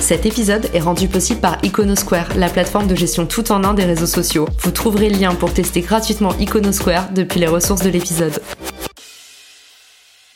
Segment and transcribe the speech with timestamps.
[0.00, 3.84] Cet épisode est rendu possible par Iconosquare, la plateforme de gestion tout en un des
[3.84, 4.48] réseaux sociaux.
[4.60, 8.40] Vous trouverez le lien pour tester gratuitement Iconosquare depuis les ressources de l'épisode.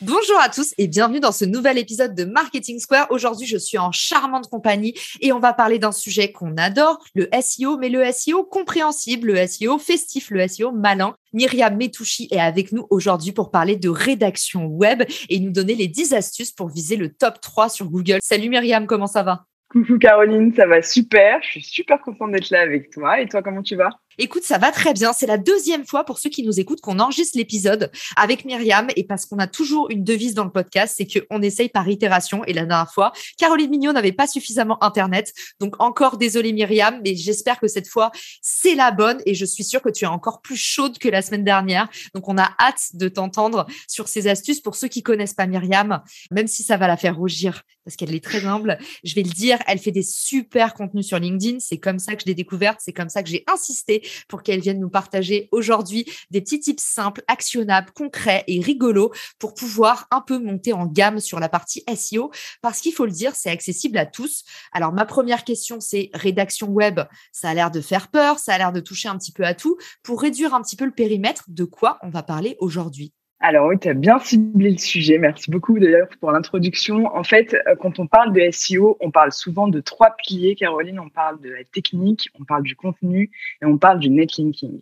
[0.01, 3.07] Bonjour à tous et bienvenue dans ce nouvel épisode de Marketing Square.
[3.09, 7.29] Aujourd'hui, je suis en charmante compagnie et on va parler d'un sujet qu'on adore, le
[7.41, 11.15] SEO, mais le SEO compréhensible, le SEO festif, le SEO malin.
[11.31, 15.87] Myriam Metouchi est avec nous aujourd'hui pour parler de rédaction web et nous donner les
[15.87, 18.19] 10 astuces pour viser le top 3 sur Google.
[18.21, 19.45] Salut Myriam, comment ça va?
[19.73, 21.41] Coucou Caroline, ça va super.
[21.41, 23.19] Je suis super contente d'être là avec toi.
[23.19, 23.89] Et toi, comment tu vas?
[24.19, 25.11] Écoute, ça va très bien.
[25.13, 29.03] C'est la deuxième fois pour ceux qui nous écoutent qu'on enregistre l'épisode avec Myriam et
[29.03, 32.45] parce qu'on a toujours une devise dans le podcast, c'est qu'on essaye par itération.
[32.45, 35.33] Et la dernière fois, Caroline Mignot n'avait pas suffisamment Internet.
[35.59, 38.11] Donc encore désolé Myriam, mais j'espère que cette fois,
[38.43, 41.23] c'est la bonne et je suis sûre que tu es encore plus chaude que la
[41.23, 41.89] semaine dernière.
[42.13, 44.61] Donc on a hâte de t'entendre sur ces astuces.
[44.61, 48.13] Pour ceux qui connaissent pas Myriam, même si ça va la faire rougir parce qu'elle
[48.13, 51.59] est très humble, je vais le dire, elle fait des super contenus sur LinkedIn.
[51.59, 52.79] C'est comme ça que je l'ai découverte.
[52.81, 56.83] C'est comme ça que j'ai insisté pour qu'elle vienne nous partager aujourd'hui des petits tips
[56.83, 61.83] simples, actionnables, concrets et rigolos pour pouvoir un peu monter en gamme sur la partie
[61.95, 62.31] SEO
[62.61, 64.43] parce qu'il faut le dire, c'est accessible à tous.
[64.71, 67.01] Alors ma première question, c'est rédaction web.
[67.31, 69.53] Ça a l'air de faire peur, ça a l'air de toucher un petit peu à
[69.53, 69.77] tout.
[70.03, 73.13] Pour réduire un petit peu le périmètre, de quoi on va parler aujourd'hui?
[73.45, 75.17] Alors oui, tu as bien ciblé le sujet.
[75.17, 77.13] Merci beaucoup d'ailleurs pour l'introduction.
[77.13, 80.97] En fait, euh, quand on parle de SEO, on parle souvent de trois piliers, Caroline.
[80.97, 84.79] On parle de la technique, on parle du contenu et on parle du netlinking.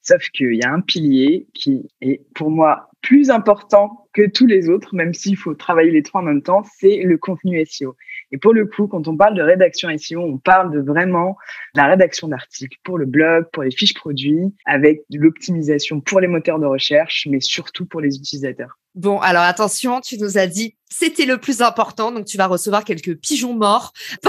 [0.00, 4.68] Sauf qu'il y a un pilier qui est pour moi plus important que tous les
[4.68, 7.96] autres, même s'il faut travailler les trois en même temps, c'est le contenu SEO.
[8.32, 11.36] Et pour le coup, quand on parle de rédaction SEO, on parle de vraiment
[11.74, 16.58] la rédaction d'articles pour le blog, pour les fiches produits, avec l'optimisation pour les moteurs
[16.58, 18.78] de recherche, mais surtout pour les utilisateurs.
[18.94, 22.84] Bon, alors attention, tu nous as dit c'était le plus important, donc tu vas recevoir
[22.84, 23.92] quelques pigeons morts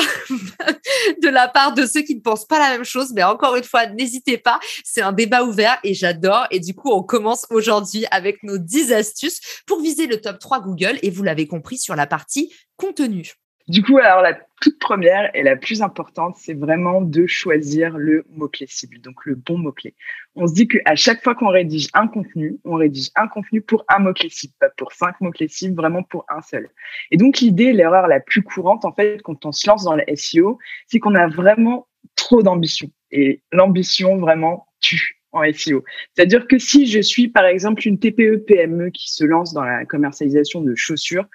[1.21, 3.13] de la part de ceux qui ne pensent pas la même chose.
[3.13, 6.47] Mais encore une fois, n'hésitez pas, c'est un débat ouvert et j'adore.
[6.49, 10.61] Et du coup, on commence aujourd'hui avec nos 10 astuces pour viser le top 3
[10.61, 13.35] Google et vous l'avez compris sur la partie contenu.
[13.67, 18.23] Du coup, alors la toute première et la plus importante, c'est vraiment de choisir le
[18.29, 19.95] mot-clé cible, donc le bon mot-clé.
[20.35, 23.83] On se dit qu'à chaque fois qu'on rédige un contenu, on rédige un contenu pour
[23.89, 26.69] un mot-clé cible, pas pour cinq mots-clés cibles, vraiment pour un seul.
[27.09, 30.03] Et donc l'idée, l'erreur la plus courante, en fait, quand on se lance dans le
[30.15, 32.91] SEO, c'est qu'on a vraiment trop d'ambition.
[33.09, 35.83] Et l'ambition, vraiment, tue en SEO.
[36.13, 40.61] C'est-à-dire que si je suis, par exemple, une TPE-PME qui se lance dans la commercialisation
[40.61, 41.25] de chaussures,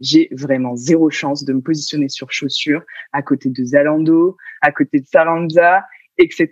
[0.00, 5.00] j'ai vraiment zéro chance de me positionner sur chaussures à côté de Zalando, à côté
[5.00, 5.84] de Salanza,
[6.18, 6.48] etc.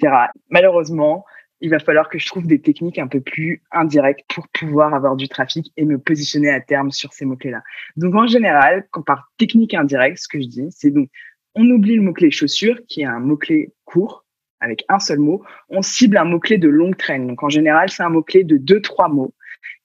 [0.50, 1.24] Malheureusement,
[1.60, 5.16] il va falloir que je trouve des techniques un peu plus indirectes pour pouvoir avoir
[5.16, 7.62] du trafic et me positionner à terme sur ces mots-clés-là.
[7.96, 11.08] Donc, en général, quand par technique indirecte, ce que je dis, c'est donc,
[11.54, 14.24] on oublie le mot-clé chaussures, qui est un mot-clé court,
[14.60, 15.42] avec un seul mot.
[15.68, 17.26] On cible un mot-clé de longue traîne.
[17.26, 19.34] Donc, en général, c'est un mot-clé de deux, trois mots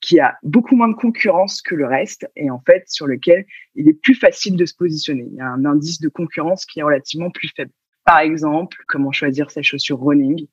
[0.01, 3.45] qui a beaucoup moins de concurrence que le reste et en fait sur lequel
[3.75, 5.25] il est plus facile de se positionner.
[5.31, 7.71] Il y a un indice de concurrence qui est relativement plus faible.
[8.05, 10.47] Par exemple, comment choisir ses chaussures running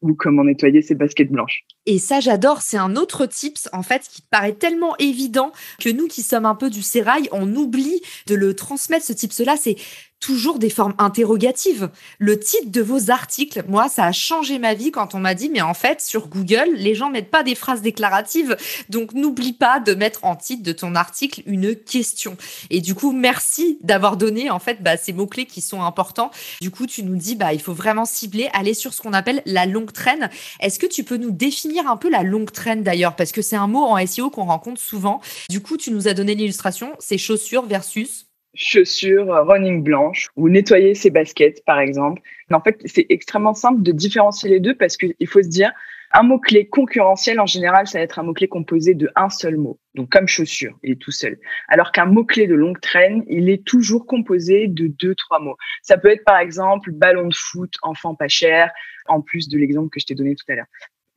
[0.00, 1.64] ou comment nettoyer ses baskets blanches.
[1.86, 2.62] Et ça, j'adore.
[2.62, 6.54] C'est un autre tips, en fait, qui paraît tellement évident que nous qui sommes un
[6.54, 9.56] peu du sérail, on oublie de le transmettre, ce tips-là.
[9.56, 9.76] C'est
[10.20, 11.90] toujours des formes interrogatives.
[12.18, 15.48] Le titre de vos articles, moi, ça a changé ma vie quand on m'a dit,
[15.48, 18.56] mais en fait, sur Google, les gens mettent pas des phrases déclaratives.
[18.88, 22.36] Donc, n'oublie pas de mettre en titre de ton article une question.
[22.70, 26.30] Et du coup, merci d'avoir donné, en fait, bah, ces mots-clés qui sont importants.
[26.60, 29.42] Du coup, tu nous dis, bah, il faut vraiment cibler, aller sur ce qu'on appelle
[29.46, 30.30] la longue traîne.
[30.60, 33.16] Est-ce que tu peux nous définir un peu la longue traîne d'ailleurs?
[33.16, 35.20] Parce que c'est un mot en SEO qu'on rencontre souvent.
[35.50, 40.94] Du coup, tu nous as donné l'illustration, c'est chaussures versus chaussures running blanches ou nettoyer
[40.94, 42.22] ses baskets, par exemple.
[42.50, 45.72] en fait, c'est extrêmement simple de différencier les deux parce qu'il faut se dire,
[46.12, 49.78] un mot-clé concurrentiel, en général, ça va être un mot-clé composé de un seul mot.
[49.94, 51.38] Donc, comme chaussure, il est tout seul.
[51.68, 55.56] Alors qu'un mot-clé de longue traîne, il est toujours composé de deux, trois mots.
[55.82, 58.70] Ça peut être, par exemple, ballon de foot, enfant pas cher,
[59.06, 60.66] en plus de l'exemple que je t'ai donné tout à l'heure.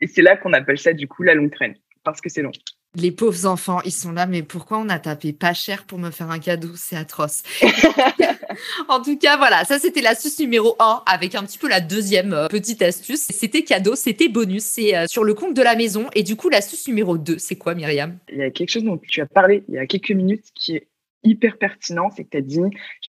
[0.02, 2.52] Et c'est là qu'on appelle ça, du coup, la longue traîne, parce que c'est long.
[2.98, 6.12] Les pauvres enfants, ils sont là, mais pourquoi on a tapé pas cher pour me
[6.12, 6.72] faire un cadeau?
[6.76, 7.42] C'est atroce.
[8.90, 12.34] en tout cas, voilà, ça c'était l'astuce numéro 1 avec un petit peu la deuxième
[12.34, 13.28] euh, petite astuce.
[13.30, 16.08] C'était cadeau, c'était bonus, c'est euh, sur le compte de la maison.
[16.16, 18.18] Et du coup, l'astuce numéro 2, c'est quoi, Myriam?
[18.30, 20.76] Il y a quelque chose dont tu as parlé il y a quelques minutes qui
[20.76, 20.88] est
[21.24, 22.60] hyper pertinent, c'est que tu as dit,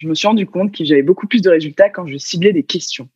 [0.01, 2.63] je me suis rendu compte que j'avais beaucoup plus de résultats quand je ciblais des
[2.63, 3.09] questions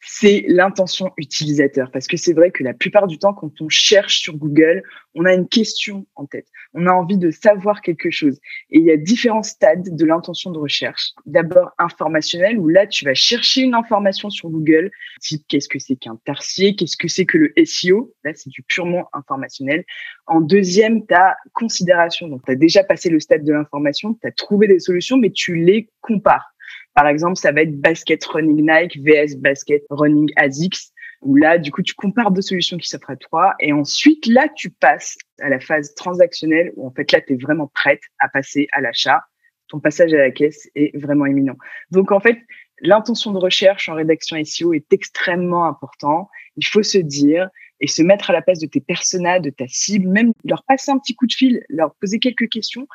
[0.00, 1.90] c'est l'intention utilisateur.
[1.90, 4.82] Parce que c'est vrai que la plupart du temps, quand on cherche sur Google,
[5.14, 6.46] on a une question en tête.
[6.74, 8.38] On a envie de savoir quelque chose.
[8.70, 11.10] Et il y a différents stades de l'intention de recherche.
[11.26, 15.96] D'abord, informationnel, où là, tu vas chercher une information sur Google, type qu'est-ce que c'est
[15.96, 18.14] qu'un tertier, qu'est-ce que c'est que le SEO.
[18.24, 19.84] Là, c'est du purement informationnel.
[20.26, 22.28] En deuxième, tu as considération.
[22.28, 25.30] Donc, tu as déjà passé le stade de l'information, tu as trouvé des solutions, mais
[25.30, 26.54] tu les compares.
[26.94, 31.70] Par exemple, ça va être basket running Nike vs basket running ASICS, où là, du
[31.70, 33.54] coup, tu compares deux solutions qui s'offrent à toi.
[33.60, 37.36] Et ensuite, là, tu passes à la phase transactionnelle, où en fait, là, tu es
[37.36, 39.22] vraiment prête à passer à l'achat.
[39.68, 41.56] Ton passage à la caisse est vraiment imminent.
[41.90, 42.38] Donc, en fait,
[42.80, 46.28] l'intention de recherche en rédaction SEO est extrêmement important.
[46.56, 47.48] Il faut se dire
[47.80, 50.90] et se mettre à la place de tes personas, de ta cible, même leur passer
[50.90, 52.86] un petit coup de fil, leur poser quelques questions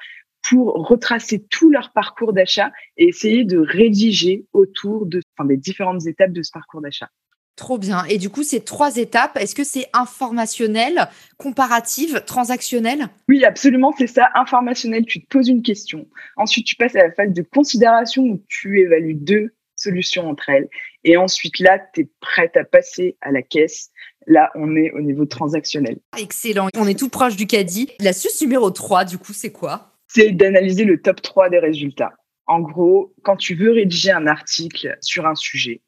[0.50, 6.06] pour retracer tout leur parcours d'achat et essayer de rédiger autour de, enfin, des différentes
[6.06, 7.10] étapes de ce parcours d'achat.
[7.56, 8.04] Trop bien.
[8.10, 11.08] Et du coup, ces trois étapes, est-ce que c'est informationnel,
[11.38, 13.08] comparative, transactionnel?
[13.30, 14.28] Oui, absolument, c'est ça.
[14.36, 16.06] Informationnel, tu te poses une question.
[16.36, 20.68] Ensuite, tu passes à la phase de considération où tu évalues deux solutions entre elles.
[21.06, 23.90] Et ensuite, là, tu es prête à passer à la caisse.
[24.28, 26.00] Là, on est au niveau transactionnel.
[26.18, 26.68] Excellent.
[26.76, 27.90] On est tout proche du caddie.
[28.02, 29.95] L'astuce numéro 3, du coup, c'est quoi?
[30.08, 32.14] C'est d'analyser le top 3 des résultats.
[32.48, 35.82] En gros, quand tu veux rédiger un article sur un sujet,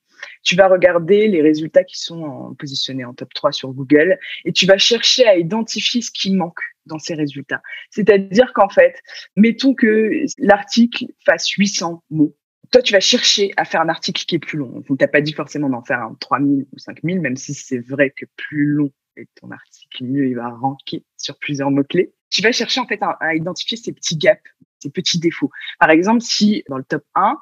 [0.44, 4.66] tu vas regarder les résultats qui sont positionnés en top 3 sur Google et tu
[4.66, 7.62] vas chercher à identifier ce qui manque dans ces résultats.
[7.92, 8.96] C'est-à-dire qu'en fait,
[9.36, 12.36] mettons que l'article fasse 800 mots.
[12.72, 14.70] Toi, tu vas chercher à faire un article qui est plus long.
[14.70, 17.80] Donc, tu n'as pas dit forcément d'en faire un 3000 ou 5000, même si c'est
[17.80, 22.42] vrai que plus long est ton article, mieux il va ranker sur plusieurs mots-clés tu
[22.42, 24.42] vas chercher en fait à, identifier ces petits gaps,
[24.80, 25.52] ces petits défauts.
[25.80, 27.38] Par exemple, si dans le top 1,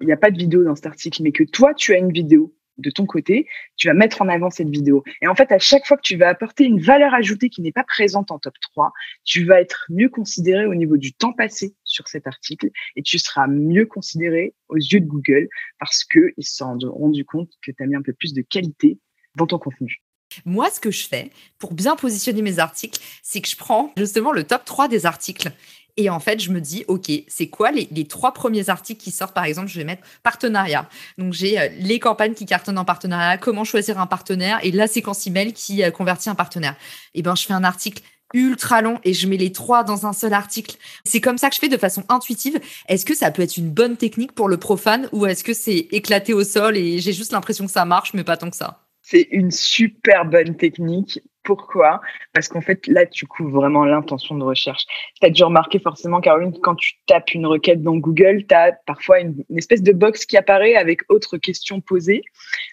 [0.00, 2.12] il n'y a pas de vidéo dans cet article, mais que toi, tu as une
[2.12, 3.46] vidéo de ton côté,
[3.76, 5.04] tu vas mettre en avant cette vidéo.
[5.20, 7.72] Et en fait, à chaque fois que tu vas apporter une valeur ajoutée qui n'est
[7.72, 8.92] pas présente en top 3,
[9.24, 13.18] tu vas être mieux considéré au niveau du temps passé sur cet article et tu
[13.18, 15.48] seras mieux considéré aux yeux de Google
[15.78, 18.98] parce qu'ils se sont rendus compte que tu as mis un peu plus de qualité
[19.36, 20.02] dans ton contenu.
[20.44, 24.32] Moi, ce que je fais pour bien positionner mes articles, c'est que je prends justement
[24.32, 25.52] le top 3 des articles.
[25.96, 29.34] Et en fait, je me dis, OK, c'est quoi les, trois premiers articles qui sortent?
[29.34, 30.88] Par exemple, je vais mettre partenariat.
[31.18, 34.86] Donc, j'ai euh, les campagnes qui cartonnent en partenariat, comment choisir un partenaire et la
[34.86, 36.72] séquence email qui euh, convertit un partenaire.
[37.14, 38.02] Et eh ben, je fais un article
[38.32, 40.76] ultra long et je mets les trois dans un seul article.
[41.04, 42.60] C'est comme ça que je fais de façon intuitive.
[42.88, 45.88] Est-ce que ça peut être une bonne technique pour le profane ou est-ce que c'est
[45.90, 48.89] éclaté au sol et j'ai juste l'impression que ça marche, mais pas tant que ça?
[49.10, 51.20] C'est une super bonne technique.
[51.42, 52.00] Pourquoi?
[52.32, 54.84] Parce qu'en fait, là, tu couvres vraiment l'intention de recherche.
[55.20, 58.72] Tu as dû remarquer forcément, Caroline, quand tu tapes une requête dans Google, tu as
[58.86, 62.22] parfois une, espèce de box qui apparaît avec autres questions posées,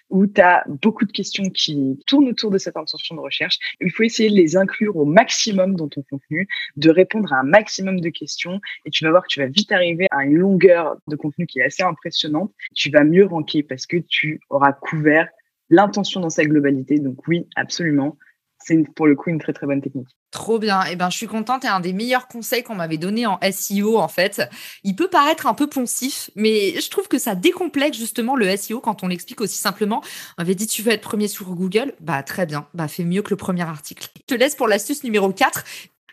[0.10, 3.58] où tu as beaucoup de questions qui tournent autour de cette intention de recherche.
[3.82, 7.44] Il faut essayer de les inclure au maximum dans ton contenu, de répondre à un
[7.44, 10.98] maximum de questions, et tu vas voir que tu vas vite arriver à une longueur
[11.08, 12.52] de contenu qui est assez impressionnante.
[12.76, 15.30] Tu vas mieux ranker parce que tu auras couvert
[15.70, 17.00] l'intention dans sa globalité.
[17.00, 18.18] Donc oui, absolument.
[18.60, 20.10] C'est pour le coup une très très bonne technique.
[20.32, 20.82] Trop bien.
[20.92, 21.64] Eh ben, je suis contente.
[21.64, 24.42] Et un des meilleurs conseils qu'on m'avait donné en SEO, en fait.
[24.84, 28.82] Il peut paraître un peu poncif, mais je trouve que ça décomplexe justement le SEO
[28.82, 30.02] quand on l'explique aussi simplement.
[30.38, 31.94] On avait dit, tu veux être premier sur Google?
[32.02, 32.68] Bah, très bien.
[32.74, 34.10] Bah, fais mieux que le premier article.
[34.18, 35.64] Je te laisse pour l'astuce numéro 4.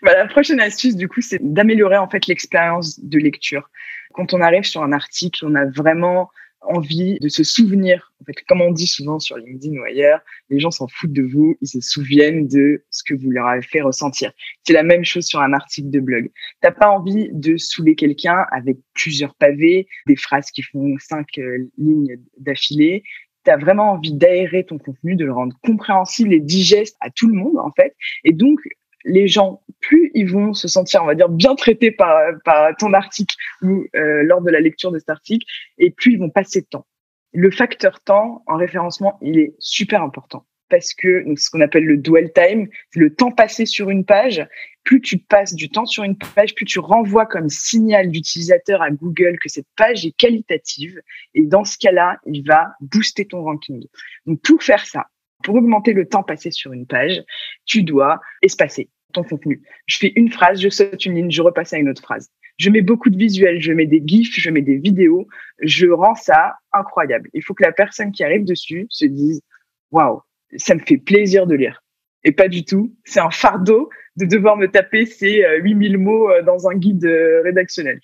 [0.03, 3.69] Bah, la prochaine astuce, du coup, c'est d'améliorer en fait l'expérience de lecture.
[4.13, 6.31] Quand on arrive sur un article, on a vraiment
[6.67, 8.13] envie de se souvenir.
[8.21, 11.23] En fait, comme on dit souvent sur LinkedIn ou ailleurs, les gens s'en foutent de
[11.23, 14.33] vous, ils se souviennent de ce que vous leur avez fait ressentir.
[14.65, 16.31] C'est la même chose sur un article de blog.
[16.61, 21.71] T'as pas envie de saouler quelqu'un avec plusieurs pavés, des phrases qui font cinq euh,
[21.79, 23.03] lignes d'affilée.
[23.45, 27.29] Tu as vraiment envie d'aérer ton contenu, de le rendre compréhensible et digeste à tout
[27.29, 27.95] le monde, en fait.
[28.25, 28.59] Et donc,
[29.05, 32.93] les gens, plus ils vont se sentir, on va dire, bien traités par, par ton
[32.93, 35.47] article ou euh, lors de la lecture de cet article,
[35.79, 36.87] et plus ils vont passer de temps.
[37.33, 41.85] Le facteur temps en référencement, il est super important parce que donc, ce qu'on appelle
[41.85, 44.45] le dwell time, c'est le temps passé sur une page.
[44.83, 48.91] Plus tu passes du temps sur une page, plus tu renvoies comme signal d'utilisateur à
[48.91, 51.01] Google que cette page est qualitative.
[51.35, 53.87] Et dans ce cas-là, il va booster ton ranking.
[54.27, 55.07] Donc pour faire ça,
[55.43, 57.23] pour augmenter le temps passé sur une page,
[57.67, 59.63] tu dois espacer ton contenu.
[59.87, 62.31] Je fais une phrase, je saute une ligne, je repasse à une autre phrase.
[62.57, 65.27] Je mets beaucoup de visuels, je mets des gifs, je mets des vidéos.
[65.61, 67.29] Je rends ça incroyable.
[67.33, 69.43] Il faut que la personne qui arrive dessus se dise,
[69.91, 70.21] waouh,
[70.57, 71.83] ça me fait plaisir de lire.
[72.23, 72.95] Et pas du tout.
[73.05, 77.05] C'est un fardeau de devoir me taper ces 8000 euh, mots euh, dans un guide
[77.05, 78.01] euh, rédactionnel.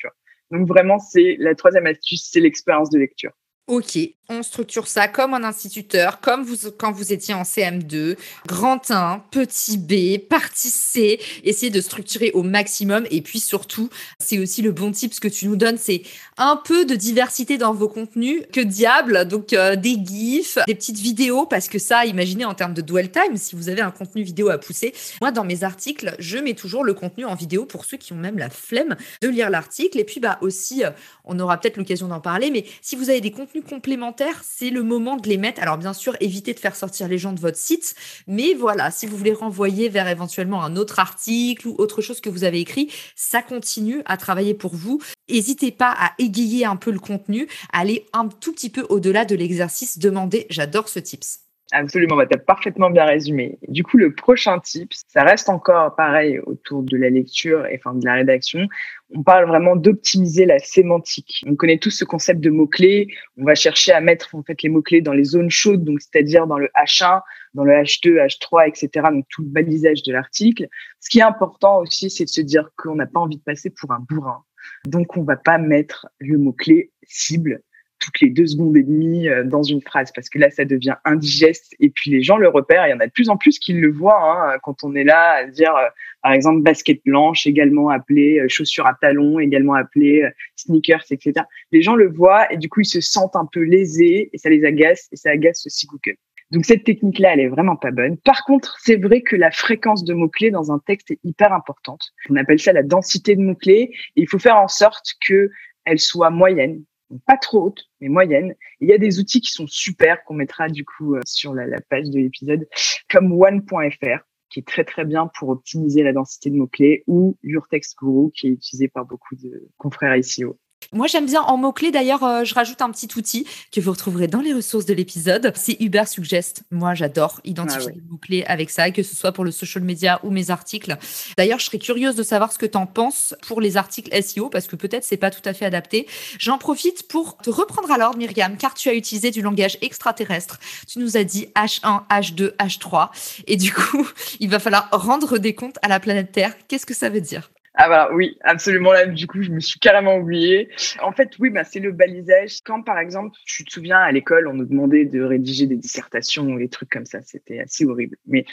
[0.51, 3.33] Donc vraiment, c'est la troisième astuce, c'est l'expérience de lecture.
[3.71, 3.97] Ok,
[4.29, 9.25] on structure ça comme un instituteur, comme vous, quand vous étiez en CM2, grand 1,
[9.31, 13.07] petit B, partie C, essayer de structurer au maximum.
[13.11, 16.03] Et puis surtout, c'est aussi le bon type ce que tu nous donnes, c'est
[16.37, 18.43] un peu de diversité dans vos contenus.
[18.53, 22.75] Que diable Donc euh, des gifs, des petites vidéos, parce que ça, imaginez en termes
[22.75, 24.95] de dwell time, si vous avez un contenu vidéo à pousser.
[25.21, 28.17] Moi, dans mes articles, je mets toujours le contenu en vidéo pour ceux qui ont
[28.17, 29.99] même la flemme de lire l'article.
[29.99, 30.91] Et puis bah aussi, euh,
[31.25, 34.83] on aura peut-être l'occasion d'en parler, mais si vous avez des contenus complémentaires, c'est le
[34.83, 35.63] moment de les mettre.
[35.63, 37.95] Alors bien sûr, évitez de faire sortir les gens de votre site,
[38.27, 42.31] mais voilà, si vous voulez renvoyer vers éventuellement un autre article ou autre chose que
[42.31, 45.01] vous avez écrit, ça continue à travailler pour vous.
[45.29, 49.37] N'hésitez pas à égayer un peu le contenu, aller un tout petit peu au-delà de
[49.37, 50.47] l'exercice demandé.
[50.51, 51.50] J'adore ce tips.
[51.73, 53.59] Absolument, bah, tu as parfaitement bien résumé.
[53.69, 57.97] Du coup, le prochain tip, ça reste encore pareil autour de la lecture et enfin
[57.97, 58.67] de la rédaction.
[59.15, 61.45] On parle vraiment d'optimiser la sémantique.
[61.47, 63.07] On connaît tous ce concept de mots-clés.
[63.37, 66.49] On va chercher à mettre en fait les mots-clés dans les zones chaudes, donc c'est-à-dire
[66.49, 67.21] dans le H1,
[67.55, 69.07] dans le H2, H3, etc.
[69.13, 70.67] Donc tout le balisage de l'article.
[70.99, 73.71] Ce qui est important aussi, c'est de se dire qu'on n'a pas envie de passer
[73.71, 74.43] pour un bourrin.
[74.87, 77.63] Donc on va pas mettre le mot-clé cible
[78.01, 80.97] toutes les deux secondes et demie euh, dans une phrase parce que là ça devient
[81.05, 83.59] indigeste et puis les gens le repèrent il y en a de plus en plus
[83.59, 85.89] qui le voient hein, quand on est là à dire euh,
[86.23, 91.83] par exemple basket blanche également appelé euh, chaussures à talons également appelé sneakers etc les
[91.83, 94.65] gens le voient et du coup ils se sentent un peu lésés et ça les
[94.65, 96.17] agace et ça agace aussi Google.
[96.51, 98.17] Donc cette technique là elle est vraiment pas bonne.
[98.19, 101.53] Par contre c'est vrai que la fréquence de mots clés dans un texte est hyper
[101.53, 102.13] importante.
[102.29, 105.51] On appelle ça la densité de mots clés et il faut faire en sorte que
[105.85, 106.83] elle soit moyenne
[107.27, 108.55] pas trop haute, mais moyenne.
[108.81, 111.81] il y a des outils qui sont super qu'on mettra du coup euh, sur la,
[111.89, 112.69] page de l'épisode,
[113.09, 117.69] comme one.fr qui est très très bien pour optimiser la densité de mots-clés, ou Your
[117.69, 120.59] Text Guru, qui est utilisé par beaucoup de confrères ICO.
[120.93, 121.93] Moi, j'aime bien en mots-clés.
[121.93, 125.53] D'ailleurs, euh, je rajoute un petit outil que vous retrouverez dans les ressources de l'épisode.
[125.55, 126.65] C'est Uber Suggest.
[126.73, 130.19] Moi, j'adore identifier ah les mots-clés avec ça, que ce soit pour le social media
[130.25, 130.97] ou mes articles.
[131.37, 134.49] D'ailleurs, je serais curieuse de savoir ce que tu en penses pour les articles SEO,
[134.49, 136.09] parce que peut-être c'est pas tout à fait adapté.
[136.41, 140.59] J'en profite pour te reprendre à l'ordre, Myriam, car tu as utilisé du langage extraterrestre.
[140.89, 143.11] Tu nous as dit H1, H2, H3.
[143.47, 144.09] Et du coup,
[144.41, 146.57] il va falloir rendre des comptes à la planète Terre.
[146.67, 147.49] Qu'est-ce que ça veut dire?
[147.75, 148.93] Ah bah oui, absolument.
[148.93, 150.69] Là, du coup, je me suis carrément oubliée.
[151.01, 152.59] En fait, oui, bah, c'est le balisage.
[152.65, 156.45] Quand, par exemple, tu te souviens, à l'école, on nous demandait de rédiger des dissertations
[156.45, 157.21] ou des trucs comme ça.
[157.23, 158.17] C'était assez horrible.
[158.27, 158.45] Mais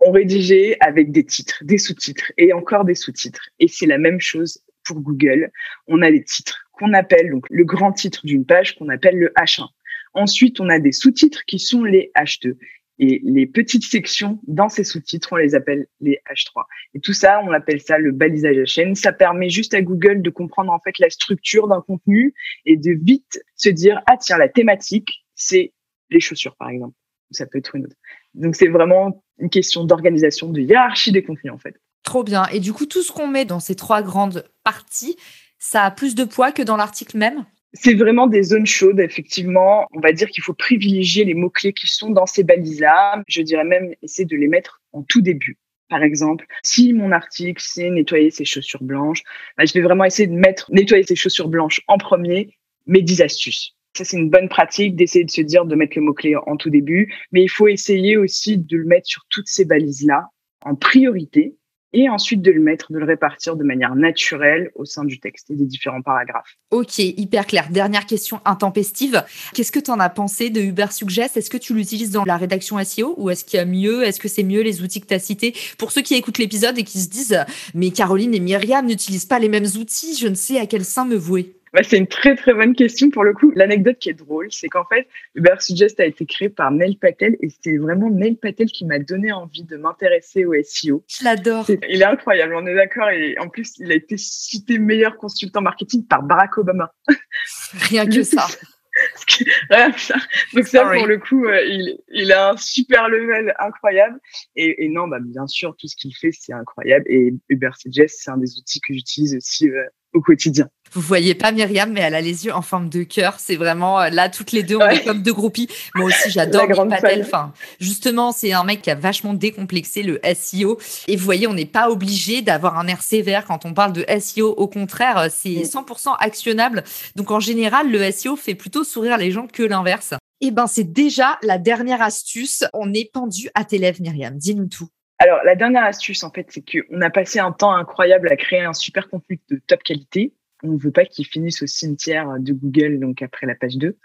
[0.00, 3.48] on rédigeait avec des titres, des sous-titres et encore des sous-titres.
[3.60, 5.52] Et c'est la même chose pour Google.
[5.86, 9.32] On a des titres qu'on appelle donc le grand titre d'une page qu'on appelle le
[9.36, 9.68] H1.
[10.14, 12.56] Ensuite, on a des sous-titres qui sont les H2.
[13.04, 16.62] Et les petites sections dans ces sous-titres, on les appelle les H3.
[16.94, 18.94] Et tout ça, on appelle ça le balisage à chaîne.
[18.94, 22.32] Ça permet juste à Google de comprendre en fait la structure d'un contenu
[22.64, 25.72] et de vite se dire ah tiens la thématique c'est
[26.10, 26.94] les chaussures par exemple.
[27.32, 27.96] Ça peut être une autre.
[28.34, 31.74] Donc c'est vraiment une question d'organisation, de hiérarchie des contenus en fait.
[32.04, 32.46] Trop bien.
[32.52, 35.16] Et du coup, tout ce qu'on met dans ces trois grandes parties,
[35.58, 37.46] ça a plus de poids que dans l'article même?
[37.74, 39.86] C'est vraiment des zones chaudes, effectivement.
[39.92, 43.22] On va dire qu'il faut privilégier les mots-clés qui sont dans ces balises-là.
[43.28, 45.58] Je dirais même essayer de les mettre en tout début.
[45.88, 49.22] Par exemple, si mon article, c'est nettoyer ses chaussures blanches,
[49.56, 53.22] bah, je vais vraiment essayer de mettre nettoyer ses chaussures blanches en premier, mes 10
[53.22, 53.76] astuces.
[53.94, 56.70] Ça, c'est une bonne pratique d'essayer de se dire de mettre le mot-clé en tout
[56.70, 60.28] début, mais il faut essayer aussi de le mettre sur toutes ces balises-là
[60.62, 61.56] en priorité
[61.92, 65.50] et ensuite de le mettre, de le répartir de manière naturelle au sein du texte
[65.50, 66.56] et des différents paragraphes.
[66.70, 67.68] Ok, hyper clair.
[67.70, 69.24] Dernière question intempestive.
[69.54, 71.36] Qu'est-ce que tu en as pensé de Uber Suggest?
[71.36, 74.04] Est-ce que tu l'utilises dans la rédaction SEO ou est-ce qu'il y a mieux?
[74.04, 75.54] Est-ce que c'est mieux les outils que tu as cités?
[75.78, 77.38] Pour ceux qui écoutent l'épisode et qui se disent
[77.74, 81.04] Mais Caroline et Myriam n'utilisent pas les mêmes outils, je ne sais à quel sein
[81.04, 81.61] me vouer.
[81.72, 83.50] Bah, c'est une très très bonne question pour le coup.
[83.56, 87.36] L'anecdote qui est drôle, c'est qu'en fait, Uber Suggest a été créé par Neil Patel
[87.40, 91.02] et c'était vraiment Neil Patel qui m'a donné envie de m'intéresser au SEO.
[91.08, 91.66] Je l'adore.
[91.88, 93.08] Il est incroyable, on est d'accord.
[93.08, 96.92] Et en plus, il a été cité meilleur consultant marketing par Barack Obama.
[97.88, 98.46] Rien que ça.
[99.70, 100.16] Rien que ça.
[100.52, 104.18] Donc ça, pour le coup, euh, il, il, a un super level incroyable.
[104.56, 107.06] Et, et non, bah, bien sûr, tout ce qu'il fait, c'est incroyable.
[107.08, 110.68] Et Uber Suggest, c'est un des outils que j'utilise aussi euh, au quotidien.
[110.94, 113.36] Vous voyez pas Myriam, mais elle a les yeux en forme de cœur.
[113.38, 115.68] C'est vraiment euh, là toutes les deux on est comme deux groupies.
[115.94, 117.22] Moi aussi j'adore Patel.
[117.22, 120.78] Enfin, justement, c'est un mec qui a vachement décomplexé le SEO.
[121.08, 124.04] Et vous voyez, on n'est pas obligé d'avoir un air sévère quand on parle de
[124.20, 124.50] SEO.
[124.50, 126.16] Au contraire, euh, c'est 100% mm.
[126.20, 126.84] actionnable.
[127.16, 130.12] Donc en général, le SEO fait plutôt sourire les gens que l'inverse.
[130.42, 132.64] Eh ben, c'est déjà la dernière astuce.
[132.74, 134.36] On est pendu à tes lèvres, Myriam.
[134.36, 134.88] Dis-nous tout.
[135.22, 138.62] Alors, la dernière astuce, en fait, c'est qu'on a passé un temps incroyable à créer
[138.62, 142.52] un super contenu de top qualité on ne veut pas qu'ils finissent au cimetière de
[142.52, 143.96] Google, donc après la page 2.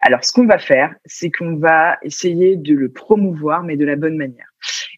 [0.00, 3.96] Alors, ce qu'on va faire, c'est qu'on va essayer de le promouvoir, mais de la
[3.96, 4.48] bonne manière.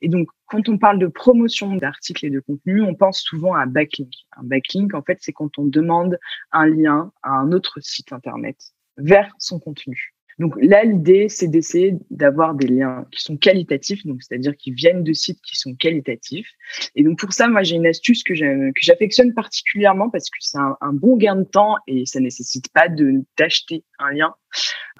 [0.01, 3.67] Et donc, quand on parle de promotion d'articles et de contenu, on pense souvent à
[3.67, 4.13] backlink.
[4.37, 6.19] Un backlink, en fait, c'est quand on demande
[6.53, 8.57] un lien à un autre site Internet
[8.97, 10.15] vers son contenu.
[10.39, 15.03] Donc là, l'idée, c'est d'essayer d'avoir des liens qui sont qualitatifs, donc c'est-à-dire qui viennent
[15.03, 16.49] de sites qui sont qualitatifs.
[16.95, 18.35] Et donc pour ça, moi, j'ai une astuce que
[18.81, 22.89] j'affectionne particulièrement parce que c'est un, bon gain de temps et ça nécessite pas
[23.37, 24.35] d'acheter un lien.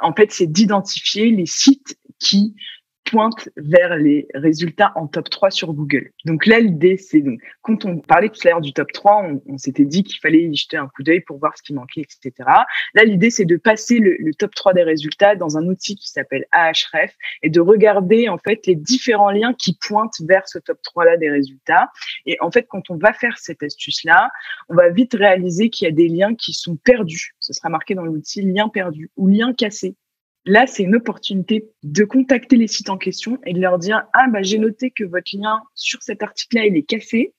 [0.01, 2.55] En fait, c'est d'identifier les sites qui
[3.11, 6.11] pointe vers les résultats en top 3 sur Google.
[6.25, 9.59] Donc là, l'idée, c'est donc, quand on parlait tout à l'heure du top 3, on,
[9.59, 12.33] s'était dit qu'il fallait y jeter un coup d'œil pour voir ce qui manquait, etc.
[12.95, 16.45] Là, l'idée, c'est de passer le, top 3 des résultats dans un outil qui s'appelle
[16.53, 21.17] Ahref et de regarder, en fait, les différents liens qui pointent vers ce top 3-là
[21.17, 21.91] des résultats.
[22.27, 24.31] Et en fait, quand on va faire cette astuce-là,
[24.69, 27.35] on va vite réaliser qu'il y a des liens qui sont perdus.
[27.41, 29.97] Ce sera marqué dans l'outil lien perdu ou lien cassé.
[30.49, 34.29] Là, c'est une opportunité de contacter les sites en question et de leur dire Ah,
[34.31, 37.35] bah, j'ai noté que votre lien sur cet article-là, il est cassé.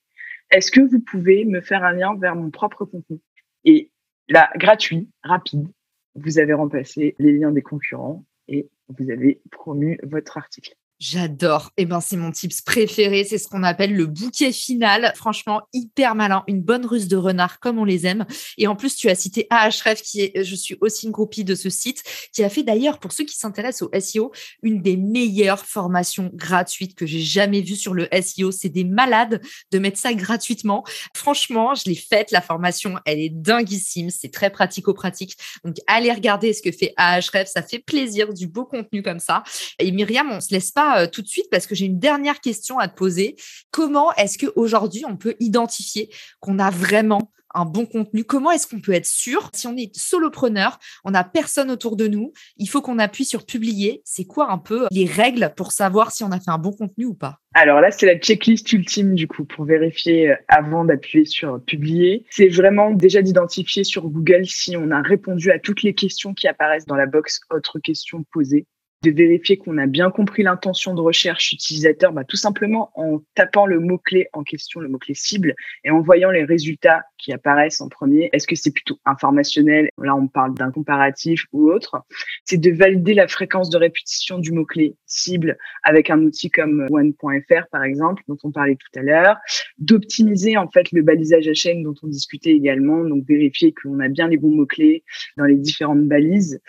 [0.52, 3.18] Est-ce que vous pouvez me faire un lien vers mon propre contenu?
[3.66, 3.90] Et
[4.28, 5.68] là, gratuit, rapide,
[6.14, 10.76] vous avez remplacé les liens des concurrents et vous avez promu votre article.
[11.00, 11.72] J'adore.
[11.78, 13.24] Eh ben, c'est mon tips préféré.
[13.24, 15.14] C'est ce qu'on appelle le bouquet final.
[15.16, 16.44] Franchement, hyper malin.
[16.48, 18.26] Une bonne ruse de renard comme on les aime.
[18.58, 21.56] Et en plus, tu as cité Ahref, qui est, je suis aussi une groupie de
[21.56, 22.04] ce site,
[22.34, 26.96] qui a fait d'ailleurs, pour ceux qui s'intéressent au SEO, une des meilleures formations gratuites
[26.96, 28.52] que j'ai jamais vues sur le SEO.
[28.52, 29.42] C'est des malades
[29.72, 30.84] de mettre ça gratuitement.
[31.16, 32.32] Franchement, je l'ai faite.
[32.32, 34.10] La formation, elle est dinguissime.
[34.10, 35.38] C'est très pratico-pratique.
[35.64, 37.48] Donc, allez regarder ce que fait Ahref.
[37.48, 39.44] Ça fait plaisir, du beau contenu comme ça.
[39.80, 42.40] Et Myriam, on se laisse pas euh, tout de suite parce que j'ai une dernière
[42.40, 43.36] question à te poser.
[43.72, 48.24] Comment est-ce qu'aujourd'hui, on peut identifier qu'on a vraiment un bon contenu?
[48.24, 49.50] Comment est-ce qu'on peut être sûr?
[49.54, 53.46] Si on est solopreneur, on n'a personne autour de nous, il faut qu'on appuie sur
[53.46, 54.02] publier.
[54.06, 57.06] C'est quoi un peu les règles pour savoir si on a fait un bon contenu
[57.06, 57.40] ou pas?
[57.56, 62.26] Alors là, c'est la checklist ultime du coup pour vérifier euh, avant d'appuyer sur publier.
[62.30, 66.48] C'est vraiment déjà d'identifier sur Google si on a répondu à toutes les questions qui
[66.48, 68.68] apparaissent dans la box autres questions posées
[69.02, 73.66] de vérifier qu'on a bien compris l'intention de recherche utilisateur, bah, tout simplement en tapant
[73.66, 77.88] le mot-clé en question, le mot-clé cible, et en voyant les résultats qui apparaissent en
[77.88, 78.30] premier.
[78.34, 79.90] Est-ce que c'est plutôt informationnel?
[79.98, 82.02] Là, on parle d'un comparatif ou autre.
[82.44, 87.68] C'est de valider la fréquence de répétition du mot-clé cible avec un outil comme one.fr,
[87.72, 89.38] par exemple, dont on parlait tout à l'heure.
[89.78, 93.04] D'optimiser, en fait, le balisage à chaîne dont on discutait également.
[93.06, 95.04] Donc, vérifier qu'on a bien les bons mots-clés
[95.38, 96.62] dans les différentes balises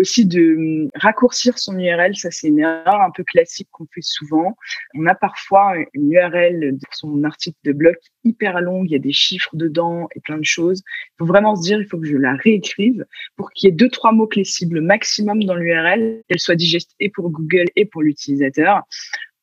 [0.00, 4.02] aussi de hum, raccourcir son URL, ça c'est une erreur un peu classique qu'on fait
[4.02, 4.56] souvent.
[4.94, 9.00] On a parfois une URL de son article de blog hyper longue, il y a
[9.00, 10.82] des chiffres dedans et plein de choses.
[10.86, 13.04] Il faut vraiment se dire, il faut que je la réécrive
[13.36, 16.92] pour qu'il y ait deux, trois mots clés cibles maximum dans l'URL, qu'elle soit digeste
[17.00, 18.82] et pour Google et pour l'utilisateur.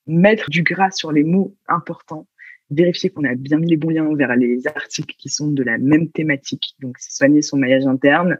[0.08, 2.28] Mettre du gras sur les mots importants
[2.70, 5.78] vérifier qu'on a bien mis les bons liens vers les articles qui sont de la
[5.78, 8.38] même thématique, donc soigner son maillage interne,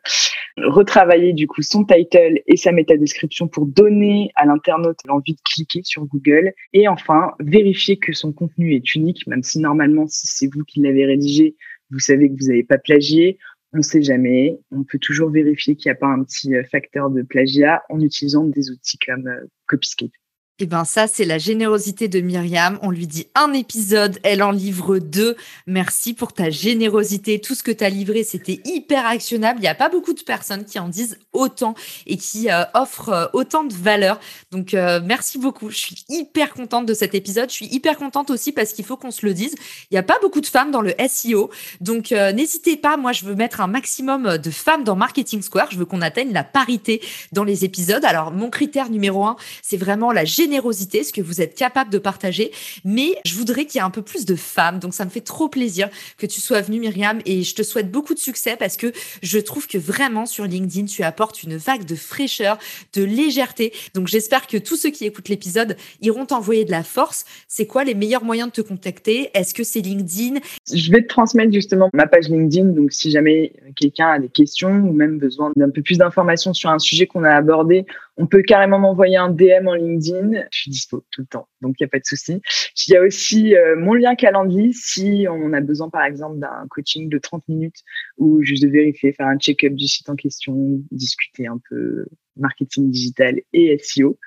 [0.58, 5.82] retravailler du coup son title et sa métadescription pour donner à l'internaute l'envie de cliquer
[5.84, 10.54] sur Google, et enfin vérifier que son contenu est unique, même si normalement si c'est
[10.54, 11.56] vous qui l'avez rédigé,
[11.92, 13.38] vous savez que vous n'avez pas plagié,
[13.74, 14.58] on ne sait jamais.
[14.72, 18.00] On peut toujours vérifier qu'il n'y a pas un petit euh, facteur de plagiat en
[18.00, 20.12] utilisant des outils comme euh, Copyscape.
[20.60, 22.80] Eh bien, ça, c'est la générosité de Myriam.
[22.82, 25.36] On lui dit un épisode, elle en livre deux.
[25.68, 27.40] Merci pour ta générosité.
[27.40, 29.60] Tout ce que tu as livré, c'était hyper actionnable.
[29.60, 31.76] Il n'y a pas beaucoup de personnes qui en disent autant
[32.08, 34.20] et qui euh, offrent euh, autant de valeur.
[34.50, 35.70] Donc, euh, merci beaucoup.
[35.70, 37.52] Je suis hyper contente de cet épisode.
[37.52, 39.54] Je suis hyper contente aussi parce qu'il faut qu'on se le dise.
[39.92, 41.52] Il n'y a pas beaucoup de femmes dans le SEO.
[41.82, 42.98] Donc, n'hésitez pas.
[42.98, 45.70] Moi, je veux mettre un maximum de femmes dans Marketing Square.
[45.70, 47.00] Je veux qu'on atteigne la parité
[47.32, 48.04] dans les épisodes.
[48.04, 51.90] Alors, mon critère numéro un, c'est vraiment la générosité générosité, ce que vous êtes capable
[51.92, 52.52] de partager.
[52.86, 54.80] Mais je voudrais qu'il y ait un peu plus de femmes.
[54.80, 57.92] Donc ça me fait trop plaisir que tu sois venue, Myriam, et je te souhaite
[57.92, 61.86] beaucoup de succès parce que je trouve que vraiment sur LinkedIn, tu apportes une vague
[61.86, 62.58] de fraîcheur,
[62.94, 63.74] de légèreté.
[63.94, 67.26] Donc j'espère que tous ceux qui écoutent l'épisode iront t'envoyer de la force.
[67.48, 69.30] C'est quoi les meilleurs moyens de te contacter?
[69.34, 70.40] Est-ce que c'est LinkedIn?
[70.74, 72.70] Je vais te transmettre justement ma page LinkedIn.
[72.70, 76.70] Donc si jamais quelqu'un a des questions ou même besoin d'un peu plus d'informations sur
[76.70, 77.86] un sujet qu'on a abordé,
[78.18, 80.44] on peut carrément m'envoyer un DM en LinkedIn.
[80.52, 82.42] Je suis dispo tout le temps, donc il n'y a pas de souci.
[82.88, 86.66] Il y a aussi euh, mon lien Calendly si on a besoin par exemple d'un
[86.70, 87.84] coaching de 30 minutes
[88.18, 90.56] ou juste de vérifier, faire un check-up du site en question,
[90.92, 94.18] discuter un peu marketing digital et SEO.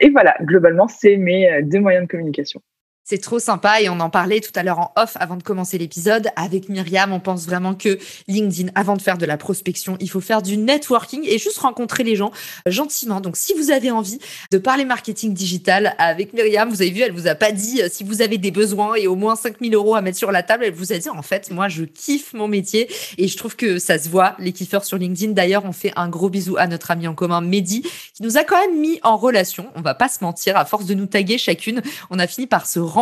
[0.00, 2.62] Et voilà, globalement, c'est mes euh, deux moyens de communication.
[3.10, 5.78] C'est trop sympa et on en parlait tout à l'heure en off avant de commencer
[5.78, 7.10] l'épisode avec Myriam.
[7.14, 10.58] On pense vraiment que LinkedIn, avant de faire de la prospection, il faut faire du
[10.58, 12.32] networking et juste rencontrer les gens
[12.66, 13.22] gentiment.
[13.22, 14.18] Donc, si vous avez envie
[14.50, 17.88] de parler marketing digital avec Myriam, vous avez vu, elle vous a pas dit euh,
[17.90, 20.64] si vous avez des besoins et au moins 5000 euros à mettre sur la table.
[20.64, 23.78] Elle vous a dit en fait, moi, je kiffe mon métier et je trouve que
[23.78, 25.32] ça se voit, les kiffeurs sur LinkedIn.
[25.32, 27.80] D'ailleurs, on fait un gros bisou à notre ami en commun, Mehdi,
[28.12, 29.68] qui nous a quand même mis en relation.
[29.76, 32.66] On va pas se mentir, à force de nous taguer chacune, on a fini par
[32.66, 32.97] se.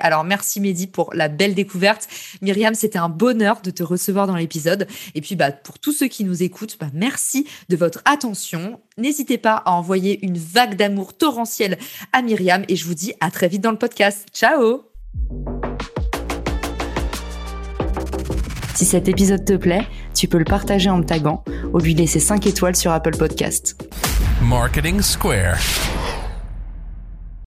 [0.00, 2.08] Alors merci Mehdi pour la belle découverte.
[2.42, 4.86] Myriam, c'était un bonheur de te recevoir dans l'épisode.
[5.14, 8.80] Et puis bah, pour tous ceux qui nous écoutent, bah, merci de votre attention.
[8.98, 11.78] N'hésitez pas à envoyer une vague d'amour torrentiel
[12.12, 14.26] à Myriam et je vous dis à très vite dans le podcast.
[14.32, 14.82] Ciao
[18.74, 22.20] Si cet épisode te plaît, tu peux le partager en me taguant ou lui laisser
[22.20, 23.76] 5 étoiles sur Apple Podcast.
[24.42, 25.58] Marketing Square.